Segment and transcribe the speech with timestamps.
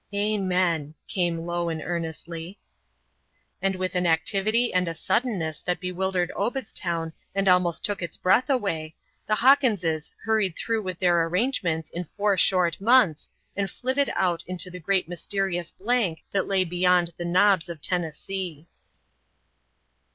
[0.15, 2.57] "Amen," came low and earnestly.
[3.61, 8.49] And with an activity and a suddenness that bewildered Obedstown and almost took its breath
[8.49, 8.95] away,
[9.27, 14.71] the Hawkinses hurried through with their arrangements in four short months and flitted out into
[14.71, 18.65] the great mysterious blank that lay beyond the Knobs of Tennessee.